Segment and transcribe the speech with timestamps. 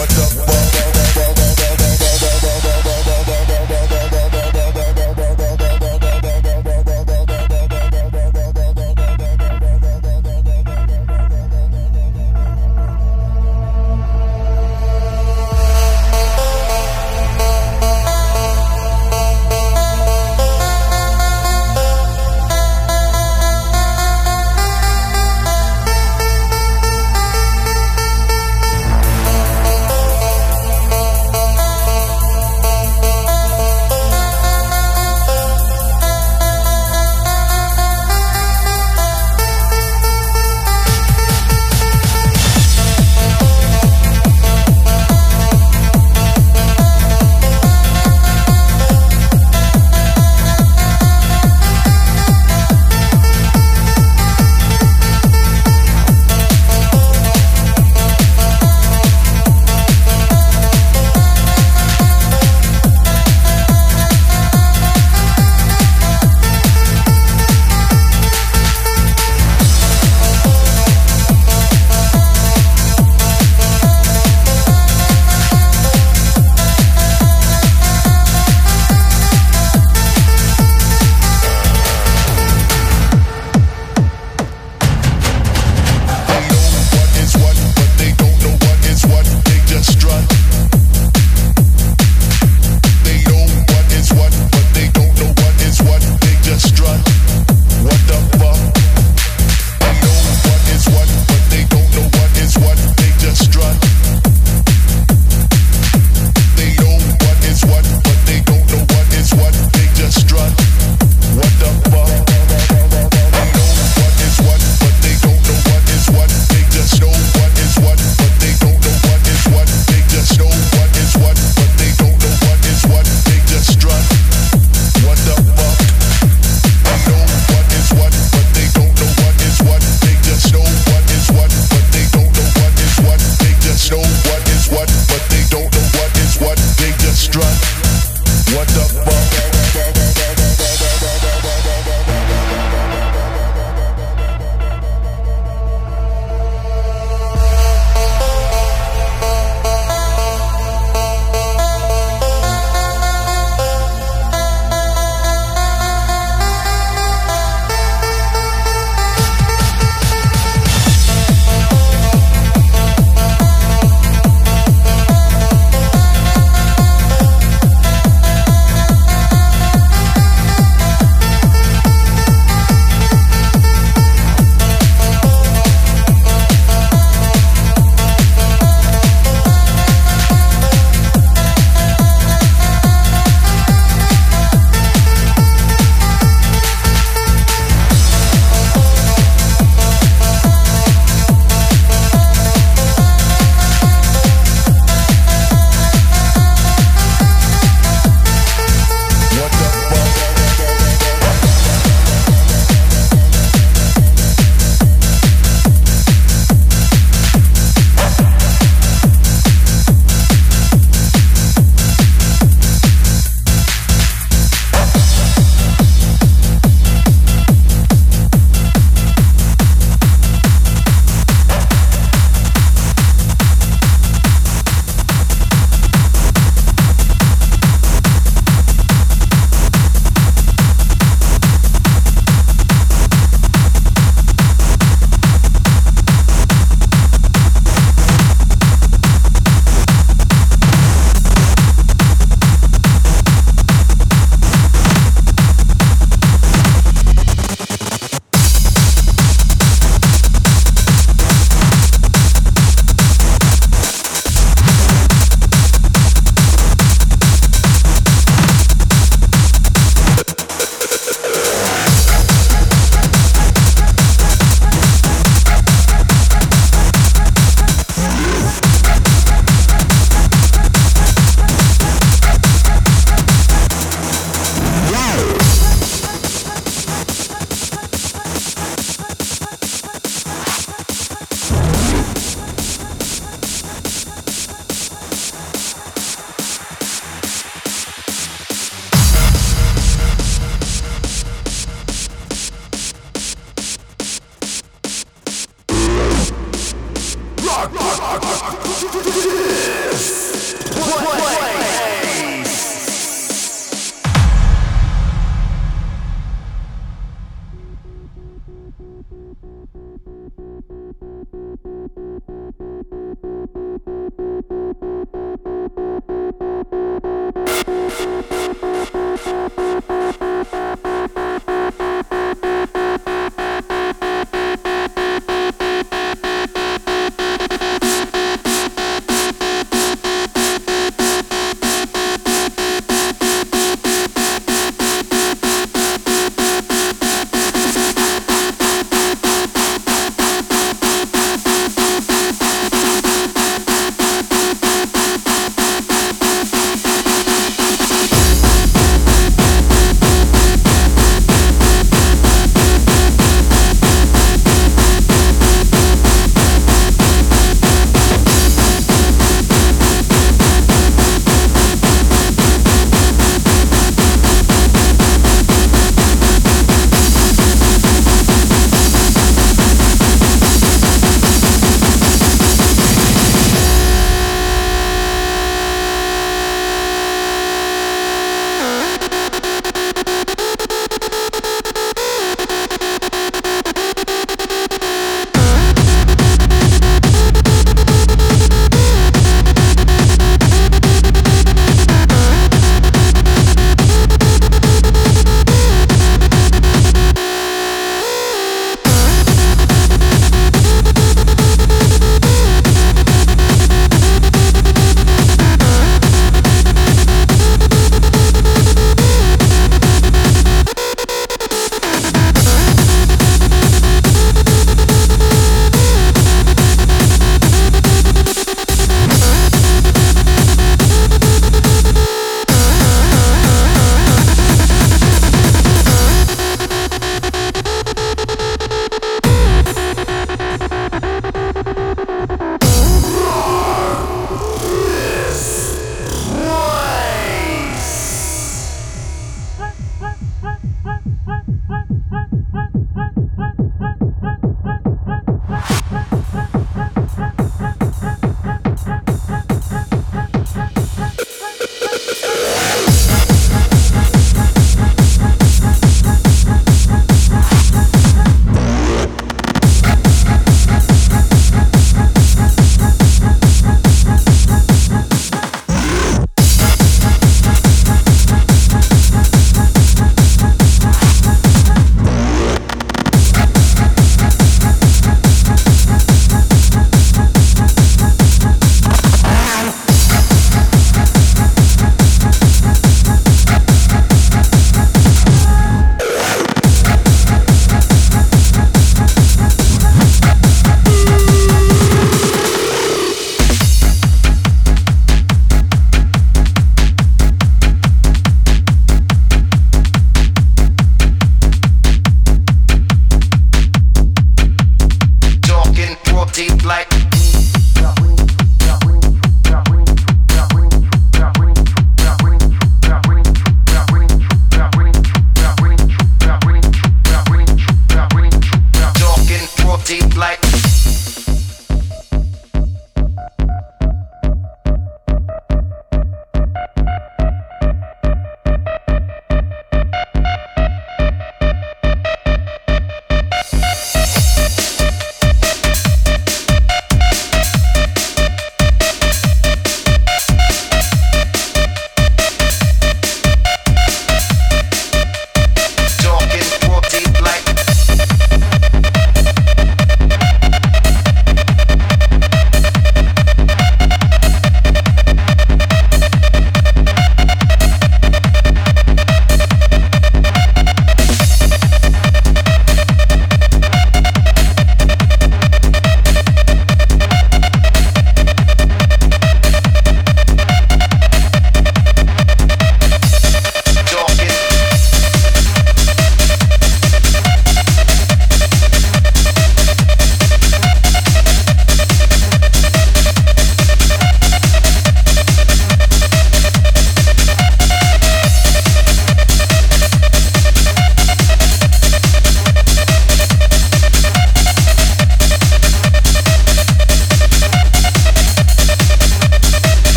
[0.00, 0.49] What's up?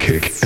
[0.00, 0.40] Kick.